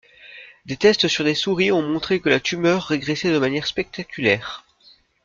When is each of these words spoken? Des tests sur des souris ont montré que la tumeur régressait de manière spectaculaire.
Des 0.65 0.77
tests 0.77 1.07
sur 1.07 1.23
des 1.23 1.35
souris 1.35 1.71
ont 1.71 1.83
montré 1.83 2.19
que 2.21 2.29
la 2.29 2.39
tumeur 2.39 2.81
régressait 2.87 3.31
de 3.31 3.37
manière 3.37 3.67
spectaculaire. 3.67 4.65